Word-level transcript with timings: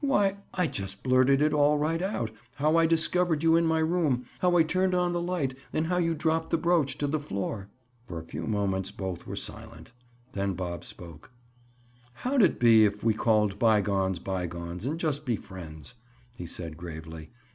"Why, 0.00 0.36
I 0.52 0.66
just 0.66 1.02
blurted 1.02 1.40
it 1.40 1.54
all 1.54 1.78
right 1.78 2.02
out—how 2.02 2.76
I 2.76 2.84
discovered 2.84 3.42
you 3.42 3.56
in 3.56 3.64
my 3.64 3.78
room—how 3.78 4.54
I 4.58 4.62
turned 4.62 4.94
on 4.94 5.14
the 5.14 5.22
light 5.22 5.54
and 5.72 5.86
how 5.86 5.96
you 5.96 6.14
dropped 6.14 6.50
the 6.50 6.58
brooch 6.58 6.98
to 6.98 7.06
the 7.06 7.18
floor!" 7.18 7.70
For 8.06 8.18
a 8.20 8.26
few 8.26 8.46
moments 8.46 8.90
both 8.90 9.26
were 9.26 9.36
silent. 9.36 9.92
Then 10.32 10.52
Bob 10.52 10.84
spoke: 10.84 11.32
"How'd 12.12 12.42
it 12.42 12.60
be, 12.60 12.84
if 12.84 13.02
we 13.02 13.14
called 13.14 13.58
bygones, 13.58 14.18
bygones, 14.18 14.84
and 14.84 15.00
just 15.00 15.24
be 15.24 15.36
friends?" 15.36 15.94
he 16.36 16.44
said 16.44 16.76
gravely. 16.76 17.30